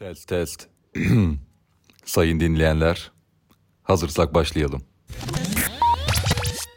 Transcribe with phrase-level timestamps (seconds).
[0.00, 0.66] Test test.
[2.04, 3.10] Sayın dinleyenler,
[3.82, 4.82] hazırsak başlayalım.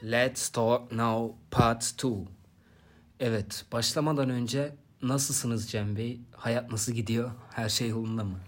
[0.03, 2.07] Let's Talk Now Part 2.
[3.19, 6.19] Evet, başlamadan önce nasılsınız Cem Bey?
[6.31, 7.31] Hayat nasıl gidiyor?
[7.51, 8.39] Her şey yolunda mı?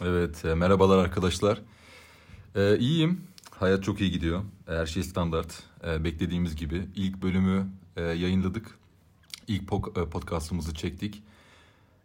[0.00, 1.60] Evet, e, merhabalar arkadaşlar.
[2.54, 3.20] E, iyiyim,
[3.50, 4.42] hayat çok iyi gidiyor.
[4.66, 6.88] Her şey standart, e, beklediğimiz gibi.
[6.94, 7.66] İlk bölümü
[7.96, 8.78] e, yayınladık.
[9.48, 9.62] İlk
[9.96, 11.22] e, podcastımızı çektik.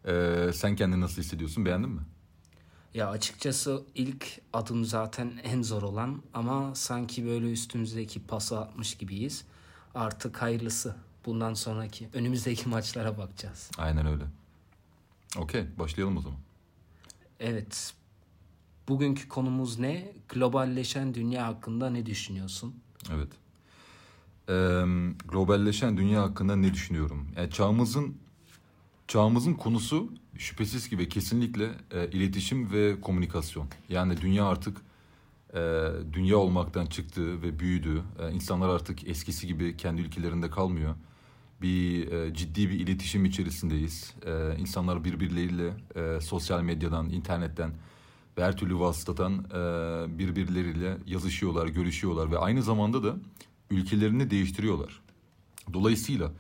[0.08, 2.02] E, sen kendini nasıl hissediyorsun, beğendin mi?
[2.94, 9.46] Ya açıkçası ilk adım zaten en zor olan ama sanki böyle üstümüzdeki pası atmış gibiyiz.
[9.96, 10.96] Artık hayırlısı.
[11.26, 13.72] Bundan sonraki önümüzdeki maçlara bakacağız.
[13.78, 14.24] Aynen öyle.
[15.38, 16.40] Okey, başlayalım o zaman.
[17.40, 17.94] Evet.
[18.88, 20.14] Bugünkü konumuz ne?
[20.30, 22.76] Globalleşen dünya hakkında ne düşünüyorsun?
[23.14, 23.30] Evet.
[24.50, 24.54] Ee,
[25.28, 27.28] globalleşen dünya hakkında ne düşünüyorum?
[27.38, 28.18] Yani çağımızın
[29.10, 33.68] çağımızın konusu şüphesiz ki ve kesinlikle e, iletişim ve komünikasyon.
[33.90, 34.78] Yani dünya artık
[35.54, 35.60] e,
[36.14, 38.04] dünya olmaktan çıktı ve büyüdü.
[38.20, 40.96] E, insanlar artık eskisi gibi kendi ülkelerinde kalmıyor.
[41.62, 44.14] Bir e, ciddi bir iletişim içerisindeyiz.
[44.26, 47.72] E, insanlar birbirleriyle e, sosyal medyadan, internetten
[48.38, 53.16] ve her türlü vasıtadan e, birbirleriyle yazışıyorlar, görüşüyorlar ve aynı zamanda da
[53.70, 55.02] ülkelerini değiştiriyorlar.
[55.74, 56.32] Dolayısıyla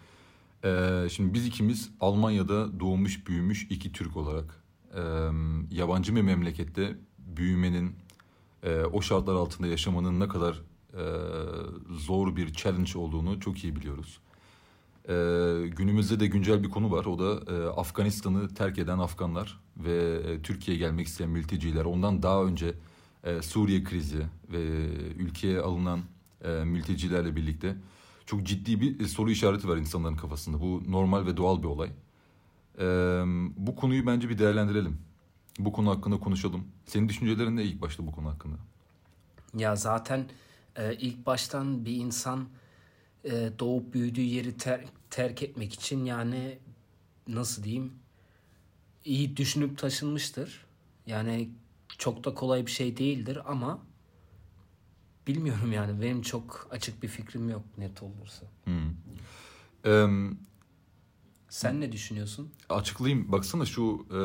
[0.64, 4.64] e, şimdi biz ikimiz Almanya'da doğmuş büyümüş iki Türk olarak
[4.96, 5.02] e,
[5.72, 7.96] yabancı bir memlekette büyümenin,
[8.64, 10.62] e, o şartlar altında yaşamanın ne kadar
[10.94, 11.04] e,
[11.90, 14.20] zor bir challenge olduğunu çok iyi biliyoruz.
[15.10, 15.14] E,
[15.68, 17.06] günümüzde de güncel bir konu var.
[17.06, 21.86] O da e, Afganistan'ı terk eden Afganlar ve e, Türkiye'ye gelmek isteyen mülteciler.
[21.86, 22.74] Ondan daha önce
[23.24, 24.62] e, Suriye krizi ve
[25.18, 26.00] ülkeye alınan
[26.44, 27.76] e, mültecilerle birlikte
[28.30, 30.62] çok ciddi bir soru işareti var insanların kafasında.
[30.62, 31.90] Bu normal ve doğal bir olay.
[32.80, 32.86] E,
[33.58, 34.98] bu konuyu bence bir değerlendirelim.
[35.60, 36.68] Bu konu hakkında konuşalım.
[36.86, 38.56] Senin düşüncelerin ne ilk başta bu konu hakkında?
[39.58, 40.30] Ya zaten
[40.76, 42.50] e, ilk baştan bir insan
[43.24, 46.60] e, doğup büyüdüğü yeri ter- terk etmek için yani
[47.28, 47.94] nasıl diyeyim
[49.06, 50.66] iyi düşünüp taşınmıştır.
[51.06, 51.50] Yani
[51.98, 53.80] çok da kolay bir şey değildir ama
[55.30, 58.46] bilmiyorum yani benim çok açık bir fikrim yok net olursa.
[59.86, 60.06] E,
[61.50, 62.50] Sen ne düşünüyorsun?
[62.70, 63.32] açıklayayım.
[63.32, 64.18] Baksana şu e,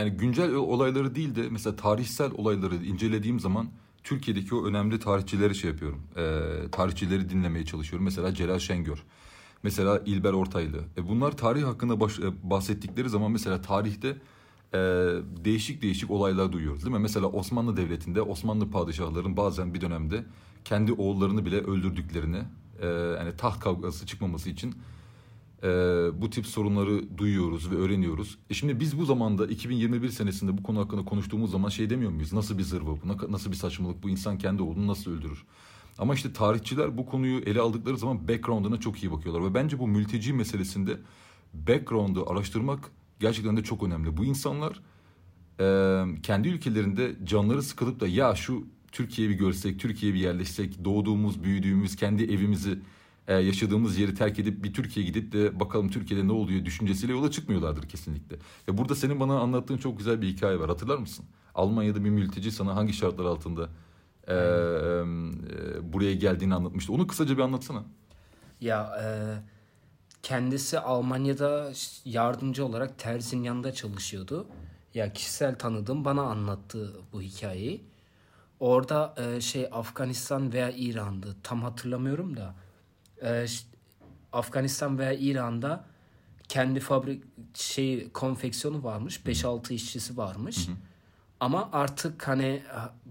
[0.00, 3.68] yani güncel olayları değil de mesela tarihsel olayları incelediğim zaman
[4.04, 6.02] Türkiye'deki o önemli tarihçileri şey yapıyorum.
[6.16, 8.04] E, tarihçileri dinlemeye çalışıyorum.
[8.04, 9.02] Mesela Celal Şengör.
[9.62, 10.80] Mesela İlber Ortaylı.
[10.96, 14.16] E, bunlar tarih hakkında baş, e, bahsettikleri zaman mesela tarihte
[14.74, 14.78] e,
[15.44, 17.02] değişik değişik olaylar duyuyoruz değil mi?
[17.02, 20.24] Mesela Osmanlı Devleti'nde Osmanlı padişahların bazen bir dönemde
[20.64, 22.42] kendi oğullarını bile öldürdüklerini
[22.82, 24.74] e, yani taht kavgası çıkmaması için
[25.62, 25.68] e,
[26.22, 28.38] bu tip sorunları duyuyoruz ve öğreniyoruz.
[28.50, 32.32] E şimdi biz bu zamanda 2021 senesinde bu konu hakkında konuştuğumuz zaman şey demiyor muyuz?
[32.32, 33.08] Nasıl bir zırva bu?
[33.08, 34.02] Na- Nasıl bir saçmalık?
[34.02, 35.44] Bu insan kendi oğlunu nasıl öldürür?
[35.98, 39.44] Ama işte tarihçiler bu konuyu ele aldıkları zaman background'ına çok iyi bakıyorlar.
[39.50, 40.96] Ve bence bu mülteci meselesinde
[41.54, 42.90] background'u araştırmak
[43.20, 44.16] gerçekten de çok önemli.
[44.16, 44.80] Bu insanlar
[45.60, 51.42] e, kendi ülkelerinde canları sıkılıp da ya şu Türkiye'yi bir görsek, Türkiye'ye bir yerleşsek, doğduğumuz,
[51.42, 52.78] büyüdüğümüz, kendi evimizi,
[53.28, 57.30] e, yaşadığımız yeri terk edip bir Türkiye'ye gidip de bakalım Türkiye'de ne oluyor düşüncesiyle yola
[57.30, 58.36] çıkmıyorlardır kesinlikle.
[58.68, 60.68] Ve burada senin bana anlattığın çok güzel bir hikaye var.
[60.68, 61.24] Hatırlar mısın?
[61.54, 63.68] Almanya'da bir mülteci sana hangi şartlar altında
[64.28, 66.92] e, e, buraya geldiğini anlatmıştı.
[66.92, 67.84] Onu kısaca bir anlatsana.
[68.60, 69.06] Ya e,
[70.26, 71.72] kendisi Almanya'da
[72.04, 74.46] yardımcı olarak terzinin yanında çalışıyordu.
[74.94, 77.84] Ya kişisel tanıdığım bana anlattı bu hikayeyi.
[78.60, 81.36] Orada e, şey Afganistan veya İran'dı.
[81.42, 82.54] Tam hatırlamıyorum da.
[83.22, 83.46] E,
[84.32, 85.84] Afganistan veya İran'da
[86.48, 89.20] kendi fabrik şey konfeksiyonu varmış.
[89.26, 90.68] 5-6 işçisi varmış.
[91.40, 92.62] Ama artık hani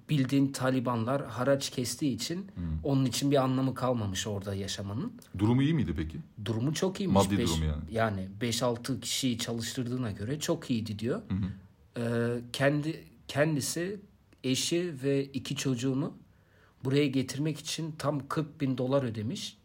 [0.09, 2.47] bildiğin Talibanlar haraç kestiği için
[2.83, 5.13] onun için bir anlamı kalmamış orada yaşamanın.
[5.37, 6.17] Durumu iyi miydi peki?
[6.45, 7.15] Durumu çok iyiymiş.
[7.15, 7.83] Maddi Beş- durumu yani.
[7.91, 11.21] Yani 5-6 kişiyi çalıştırdığına göre çok iyiydi diyor.
[11.97, 12.01] Ee,
[12.53, 13.99] kendi kendisi
[14.43, 16.13] eşi ve iki çocuğunu
[16.83, 19.57] buraya getirmek için tam 40 bin dolar ödemiş.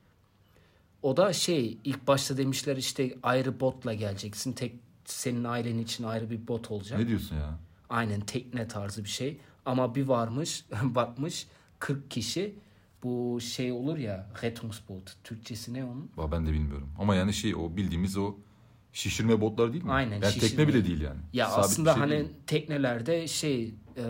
[1.03, 4.53] O da şey ilk başta demişler işte ayrı botla geleceksin.
[4.53, 4.75] Tek
[5.05, 6.99] senin ailen için ayrı bir bot olacak.
[6.99, 7.59] Ne diyorsun ya?
[7.91, 9.39] Aynen tekne tarzı bir şey.
[9.67, 11.47] Ama bir varmış bakmış
[11.79, 12.55] 40 kişi
[13.03, 15.17] bu şey olur ya Rettungsboot.
[15.25, 16.11] Türkçesi ne onun?
[16.33, 16.89] Ben de bilmiyorum.
[16.99, 18.35] Ama yani şey o bildiğimiz o
[18.93, 19.93] şişirme botlar değil mi?
[19.93, 21.21] Aynen, Yani tekne bile değil yani.
[21.33, 22.29] Ya Sabit aslında şey hani değil.
[22.47, 24.05] teknelerde şey e,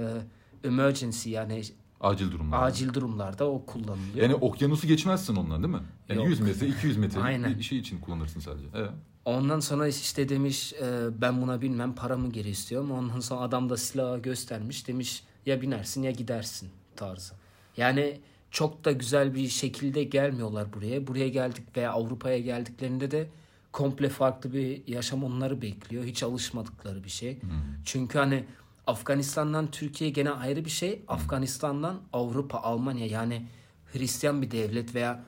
[0.64, 1.62] emergency yani
[2.00, 2.62] Acil durumlar.
[2.62, 4.16] Acil durumlarda o kullanılıyor.
[4.16, 5.82] Yani okyanusu geçmezsin onunla değil mi?
[6.08, 6.28] Yani Yok.
[6.28, 7.58] 100 metre, 200 metre Aynen.
[7.58, 8.66] bir şey için kullanırsın sadece.
[8.74, 8.90] Evet.
[9.24, 12.90] Ondan sonra işte demiş e, ben buna binmem paramı geri istiyorum.
[12.90, 17.34] Ondan sonra adam da silahı göstermiş demiş ya binersin ya gidersin tarzı.
[17.76, 18.20] Yani
[18.50, 21.06] çok da güzel bir şekilde gelmiyorlar buraya.
[21.06, 23.28] Buraya geldik veya Avrupa'ya geldiklerinde de
[23.72, 26.04] komple farklı bir yaşam onları bekliyor.
[26.04, 27.38] Hiç alışmadıkları bir şey.
[27.84, 28.44] Çünkü hani
[28.86, 31.02] Afganistan'dan Türkiye gene ayrı bir şey.
[31.08, 33.46] Afganistan'dan Avrupa, Almanya yani
[33.92, 35.24] Hristiyan bir devlet veya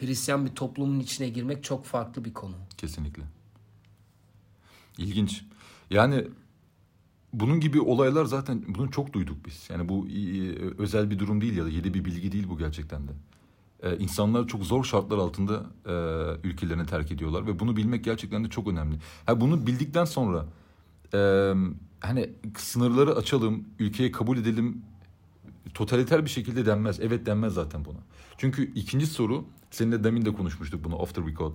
[0.00, 2.54] Hristiyan bir toplumun içine girmek çok farklı bir konu.
[2.78, 3.22] Kesinlikle.
[4.98, 5.44] İlginç.
[5.90, 6.24] Yani
[7.32, 9.68] bunun gibi olaylar zaten bunu çok duyduk biz.
[9.70, 10.06] Yani bu
[10.78, 13.12] özel bir durum değil ya da yeni bir bilgi değil bu gerçekten de.
[13.82, 15.92] Ee, insanlar çok zor şartlar altında e,
[16.48, 18.96] ülkelerini terk ediyorlar ve bunu bilmek gerçekten de çok önemli.
[19.26, 20.46] Ha bunu bildikten sonra
[21.14, 21.52] e,
[22.00, 24.82] hani sınırları açalım, ülkeyi kabul edelim
[25.74, 27.00] totaliter bir şekilde denmez.
[27.00, 27.98] Evet denmez zaten buna.
[28.38, 31.54] Çünkü ikinci soru, seninle demin de konuşmuştuk bunu off the record.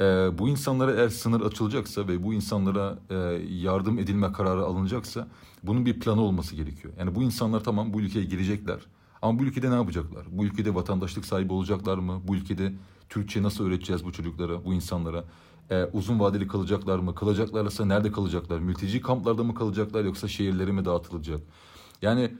[0.00, 0.04] Ee,
[0.38, 3.14] bu insanlara eğer sınır açılacaksa ve bu insanlara e,
[3.48, 5.28] yardım edilme kararı alınacaksa
[5.62, 6.94] bunun bir planı olması gerekiyor.
[6.98, 8.78] Yani bu insanlar tamam bu ülkeye girecekler
[9.22, 10.26] ama bu ülkede ne yapacaklar?
[10.30, 12.20] Bu ülkede vatandaşlık sahibi olacaklar mı?
[12.28, 12.72] Bu ülkede
[13.08, 15.24] Türkçe nasıl öğreteceğiz bu çocuklara, bu insanlara?
[15.70, 17.14] Ee, uzun vadeli kalacaklar mı?
[17.14, 18.58] Kalacaklarsa nerede kalacaklar?
[18.58, 21.40] Mülteci kamplarda mı kalacaklar yoksa şehirlere mi dağıtılacak?
[22.02, 22.30] Yani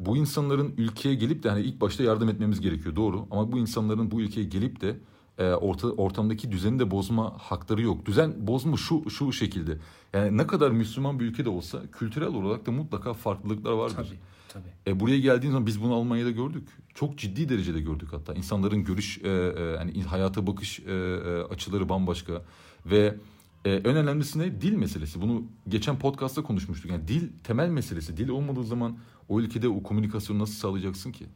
[0.00, 4.10] bu insanların ülkeye gelip de hani ilk başta yardım etmemiz gerekiyor doğru ama bu insanların
[4.10, 4.96] bu ülkeye gelip de
[5.38, 8.06] e, orta ortamdaki düzeni de bozma hakları yok.
[8.06, 9.78] Düzen bozma şu şu şekilde.
[10.12, 13.96] Yani ne kadar Müslüman bir ülke de olsa kültürel olarak da mutlaka farklılıklar vardır.
[13.96, 14.96] Tabii tabii.
[14.96, 16.68] E, buraya geldiğin zaman biz bunu Almanya'da gördük.
[16.94, 18.34] Çok ciddi derecede gördük hatta.
[18.34, 22.42] İnsanların görüş, e, e, yani hayata bakış e, e, açıları bambaşka
[22.86, 23.16] ve
[23.64, 24.60] e, en önemlisi ne?
[24.60, 25.22] Dil meselesi.
[25.22, 26.90] Bunu geçen podcast'ta konuşmuştuk.
[26.90, 28.16] Yani dil temel meselesi.
[28.16, 28.98] Dil olmadığı zaman
[29.28, 31.26] o ülkede o komünikasyonu nasıl sağlayacaksın ki?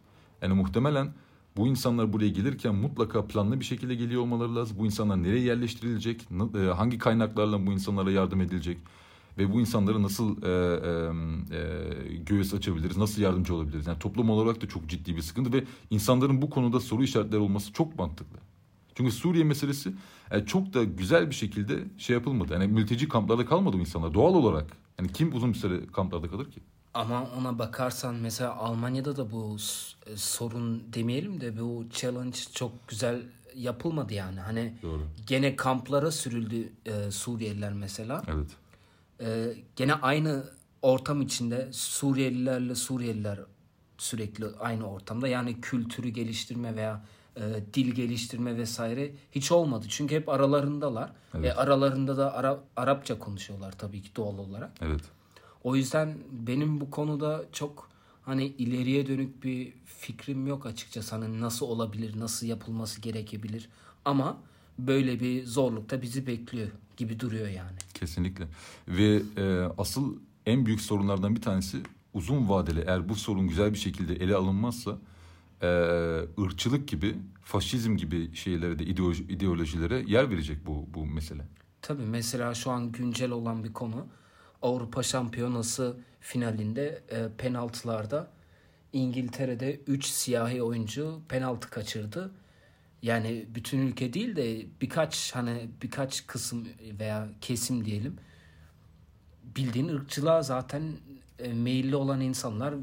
[0.42, 1.12] Yani muhtemelen
[1.58, 4.76] bu insanlar buraya gelirken mutlaka planlı bir şekilde geliyor olmaları lazım.
[4.80, 6.28] Bu insanlar nereye yerleştirilecek?
[6.54, 8.78] e, Hangi kaynaklarla bu insanlara yardım edilecek?
[9.38, 12.96] Ve bu insanlara nasıl e, e, e, göğüs açabiliriz?
[12.96, 13.86] Nasıl yardımcı olabiliriz?
[13.86, 17.72] Yani toplum olarak da çok ciddi bir sıkıntı ve insanların bu konuda soru işaretleri olması
[17.72, 18.38] çok mantıklı.
[18.94, 19.92] Çünkü Suriye meselesi
[20.30, 22.52] e, çok da güzel bir şekilde şey yapılmadı.
[22.52, 24.76] Yani mülteci kamplarda kalmadı bu insanlar doğal olarak.
[24.98, 26.60] Yani kim uzun bir süre kamplarda kalır ki?
[26.98, 29.56] Ama ona bakarsan mesela Almanya'da da bu
[30.06, 33.22] e, sorun demeyelim de bu challenge çok güzel
[33.54, 34.40] yapılmadı yani.
[34.40, 35.02] Hani Doğru.
[35.26, 38.22] gene kamplara sürüldü e, Suriyeliler mesela.
[38.28, 38.50] Evet.
[39.20, 40.44] E, gene aynı
[40.82, 43.40] ortam içinde Suriyelilerle Suriyeliler
[43.98, 45.28] sürekli aynı ortamda.
[45.28, 47.04] Yani kültürü geliştirme veya
[47.36, 47.42] e,
[47.74, 49.86] dil geliştirme vesaire hiç olmadı.
[49.88, 51.12] Çünkü hep aralarındalar.
[51.34, 51.44] Evet.
[51.44, 54.70] Ve aralarında da Ara- Arapça konuşuyorlar tabii ki doğal olarak.
[54.80, 55.02] Evet.
[55.64, 57.88] O yüzden benim bu konuda çok
[58.22, 61.16] hani ileriye dönük bir fikrim yok açıkçası.
[61.16, 63.68] Hani nasıl olabilir, nasıl yapılması gerekebilir.
[64.04, 64.38] Ama
[64.78, 67.78] böyle bir zorluk da bizi bekliyor gibi duruyor yani.
[67.94, 68.46] Kesinlikle.
[68.88, 70.16] Ve e, asıl
[70.46, 71.78] en büyük sorunlardan bir tanesi
[72.14, 74.98] uzun vadeli eğer bu sorun güzel bir şekilde ele alınmazsa
[75.62, 75.68] e,
[76.40, 81.42] ırkçılık gibi, faşizm gibi şeylere de ideoloji, ideolojilere yer verecek bu bu mesele.
[81.82, 84.06] Tabii mesela şu an güncel olan bir konu
[84.62, 88.30] Avrupa Şampiyonası finalinde e, penaltılarda
[88.92, 92.30] İngiltere'de 3 siyahi oyuncu penaltı kaçırdı.
[93.02, 96.68] Yani bütün ülke değil de birkaç hani birkaç kısım
[97.00, 98.16] veya kesim diyelim
[99.56, 100.82] bildiğin ırkçılığa zaten
[101.38, 102.74] e, meyilli olan insanlar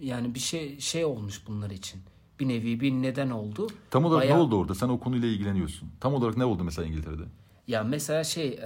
[0.00, 2.00] yani bir şey şey olmuş bunlar için.
[2.40, 3.66] Bir nevi bir neden oldu.
[3.90, 4.74] Tam olarak Bayağı- ne oldu orada?
[4.74, 5.88] Sen o konuyla ilgileniyorsun.
[6.00, 7.22] Tam olarak ne oldu mesela İngiltere'de?
[7.66, 8.60] Ya mesela şey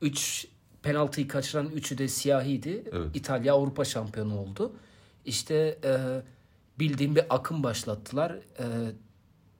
[0.00, 0.46] 3
[0.82, 2.84] penaltıyı kaçıran üçü de siyahiydi.
[2.92, 3.16] Evet.
[3.16, 4.72] İtalya Avrupa şampiyonu oldu.
[5.24, 6.22] İşte e,
[6.78, 8.30] bildiğim bir akım başlattılar.
[8.32, 8.64] E,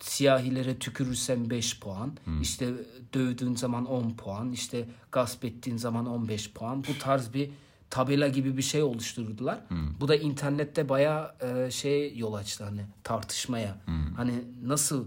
[0.00, 2.12] siyahilere tükürürsen 5 puan.
[2.41, 2.71] işte
[3.14, 4.52] dövdüğün zaman 10 puan.
[4.52, 6.85] işte gasp ettiğin zaman 15 puan.
[6.85, 7.50] Bu tarz bir
[7.91, 9.61] tabela gibi bir şey oluşturdular.
[10.00, 13.76] Bu da internette bayağı e, şey yol açtı hani tartışmaya.
[14.17, 14.33] Hani
[14.64, 15.07] nasıl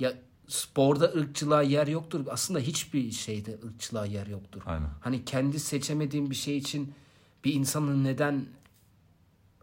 [0.00, 0.12] ya
[0.52, 2.26] sporda ırkçılığa yer yoktur.
[2.30, 4.62] Aslında hiçbir şeyde ırkçılığa yer yoktur.
[4.66, 4.88] Aynen.
[5.00, 6.92] Hani kendi seçemediğin bir şey için
[7.44, 8.46] bir insanı neden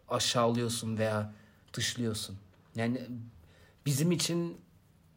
[0.08, 1.34] aşağılıyorsun veya
[1.72, 2.36] dışlıyorsun?
[2.76, 3.00] Yani
[3.86, 4.56] bizim için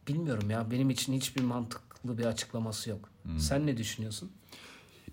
[0.08, 3.10] bilmiyorum ya benim için hiçbir mantıklı bir açıklaması yok.
[3.38, 4.32] Sen ne düşünüyorsun?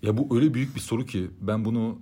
[0.01, 1.99] Ya bu öyle büyük bir soru ki ben bunu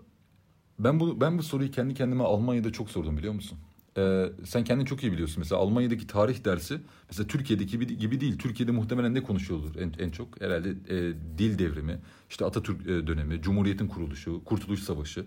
[0.79, 3.57] ben bu ben bu soruyu kendi kendime Almanya'da çok sordum biliyor musun?
[3.97, 5.35] Ee, sen kendin çok iyi biliyorsun.
[5.39, 8.37] Mesela Almanya'daki tarih dersi mesela Türkiye'deki gibi, gibi değil.
[8.37, 10.41] Türkiye'de muhtemelen ne konuşuyordur en, en çok?
[10.41, 11.99] Herhalde e, dil devrimi,
[12.29, 15.25] işte Atatürk e, dönemi, Cumhuriyet'in kuruluşu, Kurtuluş Savaşı.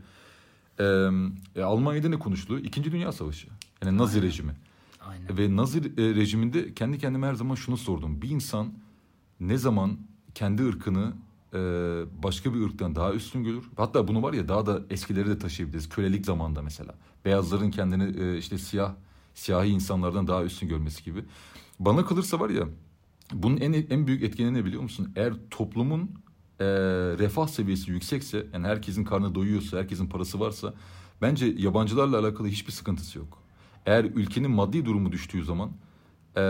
[0.78, 0.84] E,
[1.56, 2.64] e, Almanya'da ne konuşuluyor?
[2.64, 3.48] İkinci Dünya Savaşı.
[3.84, 4.28] Yani Nazi Aynen.
[4.28, 4.52] rejimi.
[5.00, 5.38] Aynen.
[5.38, 8.22] Ve Nazi e, rejiminde kendi kendime her zaman şunu sordum.
[8.22, 8.72] Bir insan
[9.40, 9.98] ne zaman
[10.34, 11.12] kendi ırkını
[11.54, 11.58] e,
[12.22, 13.64] başka bir ırktan daha üstün görür?
[13.76, 15.88] Hatta bunu var ya daha da eskileri de taşıyabiliriz.
[15.88, 16.94] Kölelik zamanında mesela.
[17.24, 18.94] Beyazların kendini e, işte siyah
[19.34, 21.24] siyahi insanlardan daha üstün görmesi gibi.
[21.80, 22.64] Bana kalırsa var ya
[23.32, 25.12] bunun en en büyük etkeni ne biliyor musun?
[25.16, 26.10] Eğer toplumun
[26.60, 26.66] e,
[27.18, 30.74] refah seviyesi yüksekse, yani herkesin karnı doyuyorsa, herkesin parası varsa
[31.22, 33.42] bence yabancılarla alakalı hiçbir sıkıntısı yok.
[33.86, 35.70] Eğer ülkenin maddi durumu düştüğü zaman
[36.36, 36.42] e,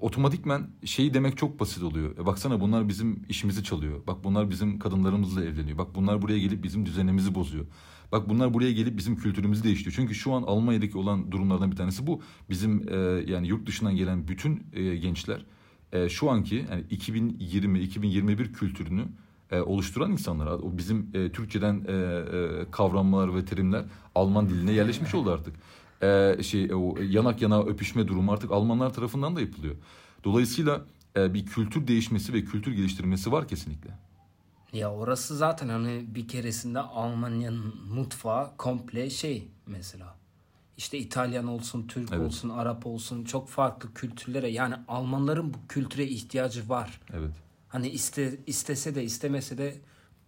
[0.00, 2.18] otomatikmen şeyi demek çok basit oluyor.
[2.18, 4.00] E, baksana bunlar bizim işimizi çalıyor.
[4.06, 5.78] Bak bunlar bizim kadınlarımızla evleniyor.
[5.78, 7.66] Bak bunlar buraya gelip bizim düzenimizi bozuyor.
[8.14, 9.96] Bak bunlar buraya gelip bizim kültürümüzü değiştiriyor.
[9.96, 12.20] Çünkü şu an Almanya'daki olan durumlardan bir tanesi bu.
[12.50, 15.44] Bizim e, yani yurt dışından gelen bütün e, gençler
[15.92, 19.04] e, şu anki yani 2020-2021 kültürünü
[19.50, 20.46] e, oluşturan insanlar.
[20.46, 25.54] O bizim e, Türkçeden e, e, kavramlar ve terimler Alman diline yerleşmiş oldu artık.
[26.02, 29.74] E, şey o yanak yana öpüşme durumu artık Almanlar tarafından da yapılıyor.
[30.24, 30.84] Dolayısıyla
[31.16, 33.90] e, bir kültür değişmesi ve kültür geliştirmesi var kesinlikle.
[34.74, 40.14] Ya orası zaten hani bir keresinde Almanya'nın mutfağı komple şey mesela.
[40.76, 42.26] İşte İtalyan olsun, Türk Evet.
[42.26, 47.00] olsun, Arap olsun çok farklı kültürlere yani Almanların bu kültüre ihtiyacı var.
[47.12, 47.32] Evet.
[47.68, 49.76] Hani iste, istese de istemese de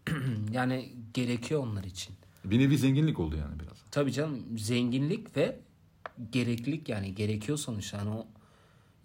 [0.53, 2.15] yani gerekiyor onlar için.
[2.45, 3.77] Bir nevi zenginlik oldu yani biraz.
[3.91, 5.61] Tabii canım zenginlik ve
[6.33, 7.99] gereklilik yani gerekiyor sonuçta.
[7.99, 8.27] Hani o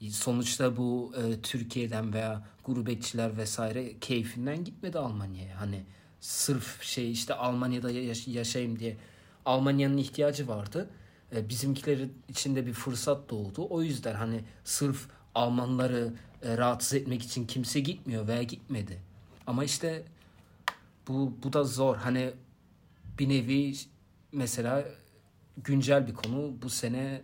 [0.10, 5.62] sonuçta bu e, Türkiye'den veya gurbetçiler vesaire keyfinden gitmedi Almanya'ya.
[5.62, 5.84] Hani
[6.20, 8.98] sırf şey işte Almanya'da yaş- yaşayayım diye
[9.46, 10.90] Almanya'nın ihtiyacı vardı.
[11.36, 13.68] E, bizimkilerin içinde bir fırsat doğdu.
[13.70, 19.00] O yüzden hani sırf Almanları e, rahatsız etmek için kimse gitmiyor veya gitmedi.
[19.48, 20.04] Ama işte
[21.08, 21.96] bu bu da zor.
[21.96, 22.34] Hani
[23.20, 23.74] bir nevi
[24.32, 24.86] mesela
[25.58, 27.22] güncel bir konu bu sene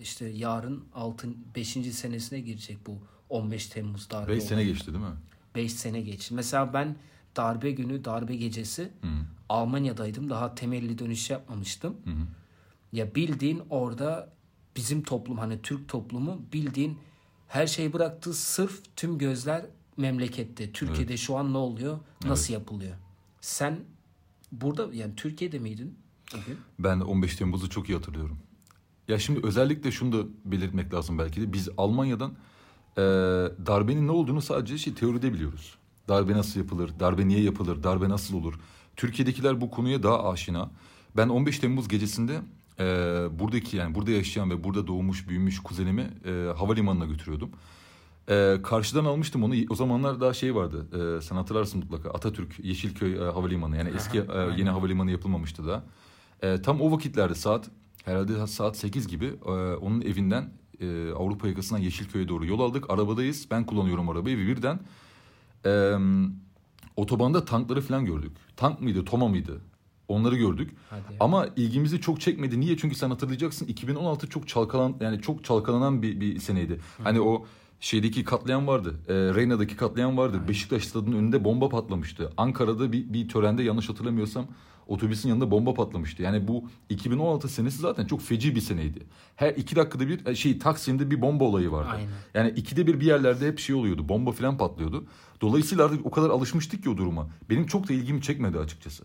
[0.00, 1.68] işte yarın altın 5.
[1.68, 4.32] senesine girecek bu 15 Temmuz darbe.
[4.32, 5.10] 5 sene geçti değil mi?
[5.54, 6.34] 5 sene geçti.
[6.34, 6.96] Mesela ben
[7.36, 9.08] darbe günü, darbe gecesi Hı.
[9.48, 10.30] Almanya'daydım.
[10.30, 11.92] Daha temelli dönüş yapmamıştım.
[12.04, 12.10] Hı.
[12.92, 14.32] Ya bildiğin orada
[14.76, 16.98] bizim toplum hani Türk toplumu bildiğin
[17.48, 18.34] her şeyi bıraktı.
[18.34, 19.66] Sırf tüm gözler
[19.96, 20.72] memlekette.
[20.72, 21.98] Türkiye'de şu an ne oluyor?
[22.24, 22.94] Nasıl yapılıyor?
[23.40, 23.80] Sen
[24.52, 25.98] burada yani Türkiye'de miydin
[26.34, 26.58] o gün?
[26.78, 28.38] Ben 15 Temmuz'u çok iyi hatırlıyorum.
[29.08, 31.52] Ya şimdi özellikle şunu da belirtmek lazım belki de.
[31.52, 32.30] Biz Almanya'dan
[32.96, 33.02] e,
[33.66, 35.74] darbenin ne olduğunu sadece şey teoride biliyoruz.
[36.08, 38.54] Darbe nasıl yapılır, darbe niye yapılır, darbe nasıl olur.
[38.96, 40.70] Türkiye'dekiler bu konuya daha aşina.
[41.16, 42.40] Ben 15 Temmuz gecesinde
[42.80, 42.84] e,
[43.38, 47.50] buradaki yani burada yaşayan ve burada doğmuş büyümüş kuzenimi e, havalimanına götürüyordum.
[48.28, 49.54] E, karşıdan almıştım onu.
[49.70, 50.86] O zamanlar daha şey vardı.
[51.18, 52.10] E, sen hatırlarsın mutlaka.
[52.10, 53.76] Atatürk Yeşilköy e, Havalimanı.
[53.76, 55.84] Yani eski e, yeni havalimanı yapılmamıştı daha.
[56.42, 57.70] E, tam o vakitlerde saat
[58.04, 62.90] herhalde saat 8 gibi e, onun evinden e, Avrupa yakasından Yeşilköy'e doğru yol aldık.
[62.90, 63.46] Arabadayız.
[63.50, 64.80] Ben kullanıyorum arabayı ve birden
[65.66, 65.94] e,
[66.96, 68.32] otobanda tankları falan gördük.
[68.56, 69.60] Tank mıydı, Toma mıydı?
[70.08, 70.76] Onları gördük.
[70.90, 71.16] Hadi.
[71.20, 72.60] Ama ilgimizi çok çekmedi.
[72.60, 72.76] Niye?
[72.76, 76.80] Çünkü sen hatırlayacaksın 2016 çok çalkalan yani çok çalkalanan bir, bir seneydi.
[77.04, 77.46] Hani o
[77.80, 78.94] şeydeki katliam vardı.
[79.08, 80.40] E, Reyna'daki katliam vardı.
[80.48, 82.32] Beşiktaş stadının önünde bomba patlamıştı.
[82.36, 84.46] Ankara'da bir, bir törende yanlış hatırlamıyorsam
[84.86, 86.22] otobüsün yanında bomba patlamıştı.
[86.22, 89.06] Yani bu 2016 senesi zaten çok feci bir seneydi.
[89.36, 91.90] Her iki dakikada bir e, şey Taksim'de bir bomba olayı vardı.
[91.92, 92.08] Aynen.
[92.34, 94.08] Yani ikide bir bir yerlerde hep şey oluyordu.
[94.08, 95.06] Bomba falan patlıyordu.
[95.40, 97.28] Dolayısıyla artık o kadar alışmıştık ki o duruma.
[97.50, 99.04] Benim çok da ilgimi çekmedi açıkçası.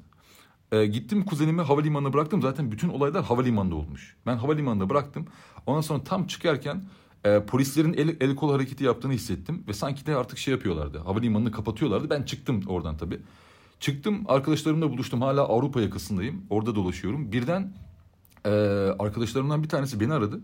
[0.72, 2.42] E, gittim kuzenimi havalimanına bıraktım.
[2.42, 4.16] Zaten bütün olaylar havalimanında olmuş.
[4.26, 5.28] Ben havalimanında bıraktım.
[5.66, 6.84] Ondan sonra tam çıkarken
[7.26, 9.64] e, polislerin el, el kol hareketi yaptığını hissettim.
[9.68, 11.00] Ve sanki de artık şey yapıyorlardı.
[11.00, 12.10] Havalimanını kapatıyorlardı.
[12.10, 13.20] Ben çıktım oradan tabii.
[13.80, 15.22] Çıktım arkadaşlarımla buluştum.
[15.22, 16.46] Hala Avrupa yakasındayım.
[16.50, 17.32] Orada dolaşıyorum.
[17.32, 17.74] Birden
[18.46, 18.50] e,
[19.00, 20.42] arkadaşlarımdan bir tanesi beni aradı.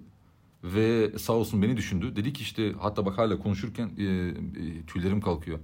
[0.63, 2.15] Ve sağ olsun beni düşündü.
[2.15, 4.34] Dedi ki işte hatta bak hala konuşurken e, e,
[4.88, 5.60] tüylerim kalkıyor.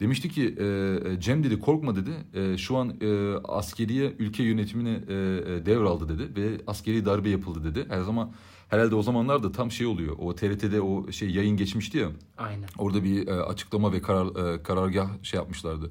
[0.00, 0.64] Demişti ki e,
[1.12, 2.10] e, Cem dedi korkma dedi.
[2.34, 7.64] E, şu an e, askeriye ülke yönetimine e, e, devraldı dedi ve askeri darbe yapıldı
[7.64, 7.86] dedi.
[7.88, 8.32] Her zaman
[8.68, 10.16] herhalde o zamanlar da tam şey oluyor.
[10.18, 12.08] O TRT'de o şey yayın geçmişti ya.
[12.38, 12.68] Aynen.
[12.78, 15.90] Orada bir e, açıklama ve karar e, karargah şey yapmışlardı.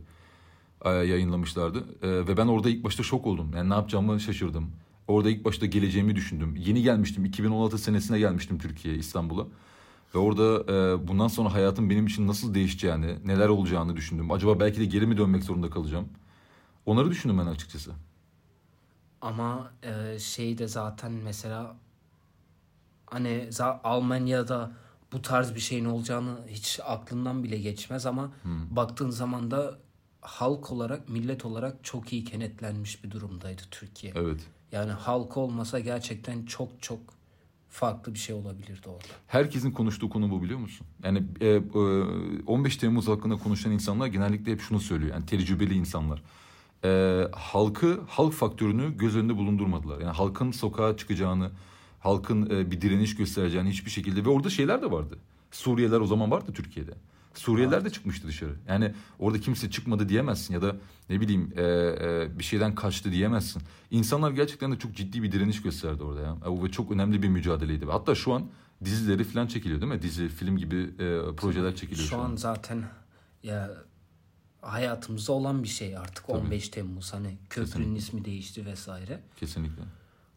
[0.85, 1.85] E, yayınlamışlardı.
[2.01, 3.51] E, ve ben orada ilk başta şok oldum.
[3.55, 4.71] Yani ne yapacağımı şaşırdım.
[5.07, 6.55] Orada ilk başta geleceğimi düşündüm.
[6.55, 7.25] Yeni gelmiştim.
[7.25, 9.47] 2016 senesine gelmiştim Türkiye'ye, İstanbul'a.
[10.15, 14.31] Ve orada e, bundan sonra hayatım benim için nasıl değişeceğini, neler olacağını düşündüm.
[14.31, 16.09] Acaba belki de geri mi dönmek zorunda kalacağım?
[16.85, 17.91] Onları düşündüm ben açıkçası.
[19.21, 21.75] Ama e, şey de zaten mesela
[23.05, 23.49] hani
[23.83, 24.71] Almanya'da
[25.11, 28.31] bu tarz bir şeyin olacağını hiç aklından bile geçmez ama
[28.69, 29.79] baktığın zaman da
[30.21, 34.13] halk olarak, millet olarak çok iyi kenetlenmiş bir durumdaydı Türkiye.
[34.15, 34.39] Evet.
[34.71, 36.99] Yani halk olmasa gerçekten çok çok
[37.69, 39.07] farklı bir şey olabilirdi orada.
[39.27, 40.87] Herkesin konuştuğu konu bu biliyor musun?
[41.03, 41.59] Yani e, e,
[42.47, 45.13] 15 Temmuz hakkında konuşan insanlar genellikle hep şunu söylüyor.
[45.13, 46.23] Yani tecrübeli insanlar.
[46.83, 49.99] E, halkı, halk faktörünü göz önünde bulundurmadılar.
[50.01, 51.51] Yani halkın sokağa çıkacağını,
[51.99, 55.17] halkın e, bir direniş göstereceğini hiçbir şekilde ve orada şeyler de vardı.
[55.51, 56.93] Suriyeliler o zaman vardı Türkiye'de.
[57.33, 58.55] Suriyeliler de çıkmıştı dışarı.
[58.67, 60.75] Yani orada kimse çıkmadı diyemezsin ya da
[61.09, 63.61] ne bileyim e, e, bir şeyden kaçtı diyemezsin.
[63.91, 66.37] İnsanlar gerçekten de çok ciddi bir direniş gösterdi orada ya.
[66.45, 67.85] E, ve çok önemli bir mücadeleydi.
[67.85, 68.47] Hatta şu an
[68.85, 70.01] dizileri falan çekiliyor değil mi?
[70.01, 72.35] Dizi, film gibi e, projeler çekiliyor şu, an.
[72.35, 72.83] zaten
[73.43, 73.71] ya
[74.61, 76.37] hayatımızda olan bir şey artık Tabii.
[76.37, 77.97] 15 Temmuz hani köprünün Kesinlikle.
[77.97, 79.19] ismi değişti vesaire.
[79.37, 79.83] Kesinlikle.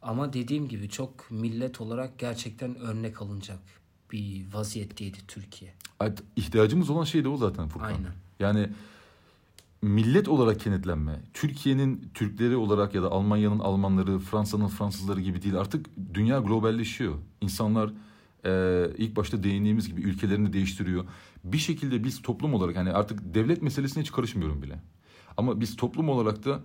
[0.03, 3.59] Ama dediğim gibi çok millet olarak gerçekten örnek alınacak
[4.13, 5.75] bir vaziyetteydi Türkiye.
[6.37, 7.87] İhtiyacımız olan şey de o zaten Furkan.
[7.87, 8.13] Aynen.
[8.41, 8.69] Yani
[9.83, 11.21] millet olarak kenetlenme.
[11.35, 15.55] Türkiye'nin Türkleri olarak ya da Almanya'nın Almanları, Fransa'nın Fransızları gibi değil.
[15.59, 17.15] Artık dünya globalleşiyor.
[17.41, 17.93] İnsanlar
[18.45, 21.05] e, ilk başta değindiğimiz gibi ülkelerini değiştiriyor.
[21.45, 24.79] Bir şekilde biz toplum olarak hani artık devlet meselesine hiç karışmıyorum bile.
[25.37, 26.61] Ama biz toplum olarak da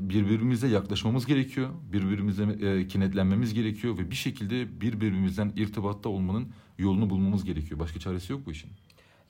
[0.00, 1.70] birbirimize yaklaşmamız gerekiyor.
[1.92, 6.48] Birbirimize kenetlenmemiz gerekiyor ve bir şekilde birbirimizden irtibatta olmanın
[6.78, 7.80] yolunu bulmamız gerekiyor.
[7.80, 8.70] Başka çaresi yok bu işin.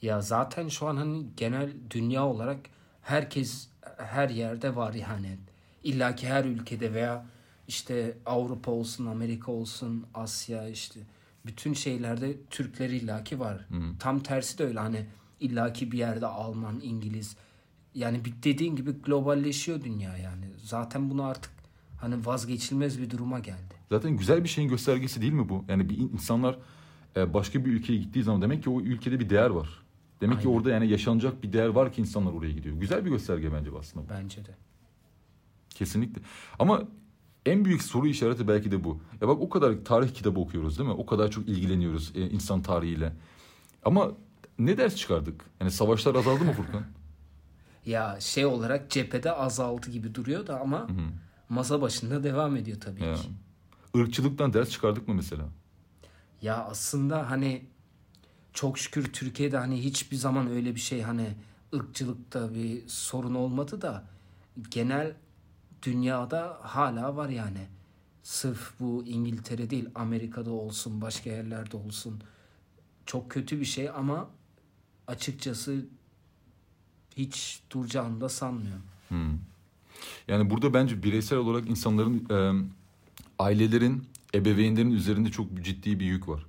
[0.02, 2.61] Ya zaten şu an hani genel dünya olarak
[3.02, 3.68] herkes
[3.99, 5.38] her yerde var yani.
[5.85, 7.26] İlla ki her ülkede veya
[7.68, 11.00] işte Avrupa olsun, Amerika olsun, Asya işte
[11.47, 13.57] bütün şeylerde Türkler illaki var.
[13.57, 13.99] Hı.
[13.99, 15.07] Tam tersi de öyle hani
[15.40, 17.37] illaki bir yerde Alman, İngiliz,
[17.99, 20.45] yani dediğin gibi globalleşiyor dünya yani.
[20.62, 21.50] Zaten bunu artık
[22.00, 23.75] hani vazgeçilmez bir duruma geldi.
[23.88, 25.64] Zaten güzel bir şeyin göstergesi değil mi bu?
[25.69, 26.59] Yani bir insanlar
[27.17, 29.69] e, başka bir ülkeye gittiği zaman demek ki o ülkede bir değer var.
[30.21, 30.50] Demek Aynen.
[30.50, 32.76] ki orada yani yaşanacak bir değer var ki insanlar oraya gidiyor.
[32.76, 34.07] Güzel bir gösterge bence aslında.
[34.07, 34.11] Bu.
[34.11, 34.50] Bence de.
[35.71, 36.23] Kesinlikle.
[36.59, 36.83] Ama
[37.47, 39.00] en büyük soru işareti belki de bu.
[39.21, 40.95] Ya bak o kadar tarih kitabı okuyoruz değil mi?
[40.95, 43.12] O kadar çok ilgileniyoruz e, insan tarihiyle.
[43.85, 44.12] Ama
[44.59, 45.45] ne ders çıkardık?
[45.61, 46.85] Yani savaşlar azaldı mı Furkan?
[47.88, 51.11] ya şey olarak cephede azaldı gibi duruyor da ama hı hı.
[51.49, 53.14] masa başında devam ediyor tabii ya.
[53.14, 53.28] ki.
[53.95, 55.45] Irkçılıktan ders çıkardık mı mesela?
[56.43, 57.67] Ya aslında hani
[58.52, 61.34] çok şükür Türkiye'de hani hiçbir zaman öyle bir şey hani
[61.75, 64.04] ırkçılıkta bir sorun olmadı da
[64.71, 65.15] genel
[65.82, 67.67] dünyada hala var yani.
[68.23, 72.23] Sırf bu İngiltere değil Amerika'da olsun başka yerlerde olsun
[73.06, 74.30] çok kötü bir şey ama
[75.06, 75.86] açıkçası
[77.19, 78.83] hiç duracağını da sanmıyorum.
[79.09, 79.39] Hmm.
[80.28, 82.67] Yani burada bence bireysel olarak insanların, e,
[83.39, 84.04] ailelerin,
[84.35, 86.47] ebeveynlerin üzerinde çok ciddi bir yük var.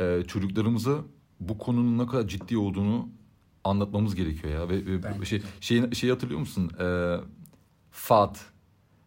[0.00, 0.98] E, çocuklarımıza
[1.40, 3.08] bu konunun ne kadar ciddi olduğunu
[3.64, 4.68] anlatmamız gerekiyor ya.
[4.68, 6.70] Ve, ve şey, şey, şey hatırlıyor musun?
[6.80, 7.16] E,
[7.90, 8.46] Fat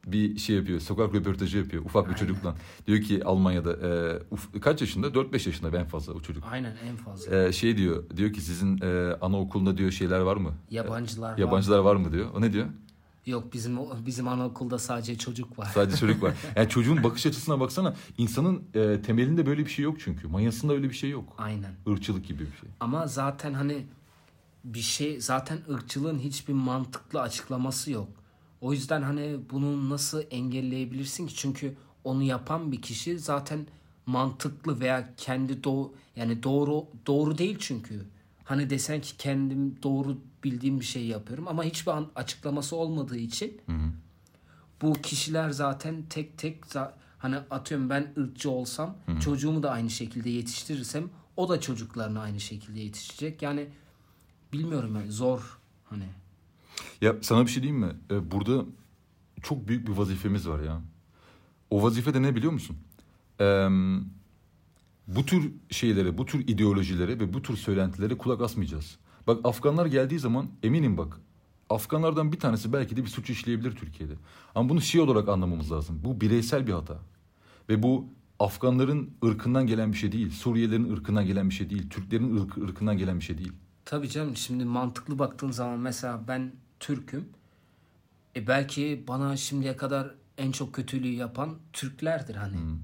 [0.06, 0.80] bir şey yapıyor.
[0.80, 1.86] Sokak röportajı yapıyor.
[1.86, 2.56] Ufak bir çocukla.
[2.88, 5.08] Diyor ki Almanya'da e, uf, kaç yaşında?
[5.08, 6.44] 4-5 yaşında en fazla o çocuk.
[6.52, 7.44] Aynen en fazla.
[7.44, 8.04] E, şey diyor.
[8.18, 10.54] Diyor ki sizin e, anaokulunda diyor şeyler var mı?
[10.72, 12.28] Yabancılar e, Yabancılar var mı diyor.
[12.36, 12.68] O ne diyor?
[13.26, 15.72] Yok bizim bizim anaokulda sadece çocuk var.
[15.74, 16.34] Sadece çocuk var.
[16.56, 17.96] Yani çocuğun bakış açısına baksana.
[18.18, 20.28] İnsanın e, temelinde böyle bir şey yok çünkü.
[20.28, 21.34] Manyasında öyle bir şey yok.
[21.38, 21.72] Aynen.
[21.88, 22.70] Irkçılık gibi bir şey.
[22.80, 23.86] Ama zaten hani
[24.64, 28.08] bir şey zaten ırkçılığın hiçbir mantıklı açıklaması yok.
[28.62, 31.36] O yüzden hani bunu nasıl engelleyebilirsin ki?
[31.36, 33.68] Çünkü onu yapan bir kişi zaten
[34.06, 38.06] mantıklı veya kendi doğru yani doğru doğru değil çünkü.
[38.44, 43.72] Hani desen ki kendim doğru bildiğim bir şey yapıyorum ama hiçbir açıklaması olmadığı için hı
[43.72, 43.92] hı.
[44.82, 46.64] bu kişiler zaten tek tek
[47.18, 49.20] hani atıyorum ben ırkçı olsam hı hı.
[49.20, 53.42] çocuğumu da aynı şekilde yetiştirirsem o da çocuklarına aynı şekilde yetişecek.
[53.42, 53.68] Yani
[54.54, 56.21] bilmiyorum yani zor hani.
[57.02, 57.92] Ya sana bir şey diyeyim mi?
[58.12, 58.66] Ee, burada
[59.42, 60.82] çok büyük bir vazifemiz var ya.
[61.70, 62.78] O vazife de ne biliyor musun?
[63.42, 63.68] Ee,
[65.08, 68.98] bu tür şeylere, bu tür ideolojilere ve bu tür söylentilere kulak asmayacağız.
[69.28, 71.20] Bak Afganlar geldiği zaman eminim bak
[71.70, 74.14] Afganlardan bir tanesi belki de bir suç işleyebilir Türkiye'de.
[74.56, 76.02] Ama bunu şey olarak anlamamız lazım.
[76.04, 77.00] Bu bireysel bir hata.
[77.70, 78.10] Ve bu
[78.40, 80.32] Afganların ırkından gelen bir şey değil.
[80.32, 81.90] Suriyelilerin ırkından gelen bir şey değil.
[81.90, 83.52] Türklerin ırk, ırkından gelen bir şey değil.
[83.86, 87.30] Tabii canım şimdi mantıklı baktığın zaman mesela ben Türk'üm.
[88.36, 92.58] E belki bana şimdiye kadar en çok kötülüğü yapan Türklerdir hani.
[92.58, 92.80] Hmm.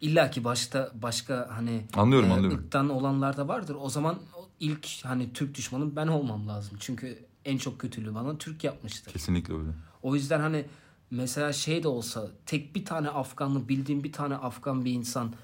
[0.00, 2.58] İlla ki başta başka hani anlıyorum, e, anlıyorum.
[2.58, 3.76] ırktan olanlar da vardır.
[3.80, 4.18] O zaman
[4.60, 6.76] ilk hani Türk düşmanım ben olmam lazım.
[6.80, 9.12] Çünkü en çok kötülüğü bana Türk yapmıştır.
[9.12, 9.70] Kesinlikle öyle.
[10.02, 10.64] O yüzden hani
[11.10, 15.34] mesela şey de olsa tek bir tane Afganlı bildiğim bir tane Afgan bir insan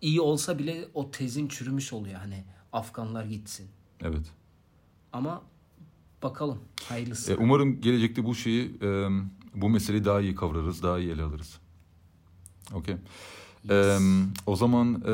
[0.00, 3.68] iyi olsa bile o tezin çürümüş oluyor hani Afganlar gitsin.
[4.00, 4.26] Evet.
[5.12, 5.42] Ama
[6.22, 6.58] Bakalım.
[6.88, 7.32] Hayırlısı.
[7.32, 9.08] E, umarım gelecekte bu şeyi, e,
[9.54, 11.58] bu meseleyi daha iyi kavrarız, daha iyi ele alırız.
[12.74, 12.96] Okey.
[13.70, 13.98] E,
[14.46, 15.10] o zaman e,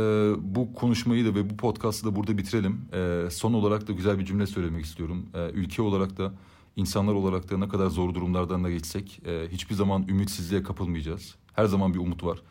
[0.55, 2.81] bu konuşmayı da ve bu podcast'ı da burada bitirelim.
[2.93, 5.27] E, son olarak da güzel bir cümle söylemek istiyorum.
[5.35, 6.33] E, ülke olarak da,
[6.77, 11.35] insanlar olarak da ne kadar zor durumlardan da geçsek, e, hiçbir zaman ümitsizliğe kapılmayacağız.
[11.55, 12.43] Her zaman bir umut var.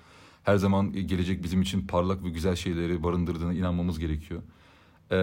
[0.43, 4.41] Her zaman gelecek bizim için parlak ve güzel şeyleri barındırdığına inanmamız gerekiyor.
[5.11, 5.17] E,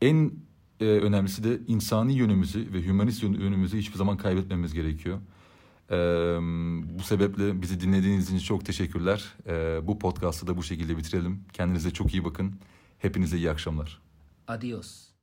[0.00, 0.32] en
[0.80, 5.18] e, önemlisi de insani yönümüzü ve hümanist yönümüzü hiçbir zaman kaybetmemiz gerekiyor.
[5.90, 5.96] E,
[6.98, 9.34] bu sebeple bizi dinlediğiniz için çok teşekkürler.
[9.46, 11.44] E, bu podcast'ı da bu şekilde bitirelim.
[11.52, 12.54] Kendinize çok iyi bakın.
[12.98, 14.00] Hepinize iyi akşamlar.
[14.48, 15.15] Adios.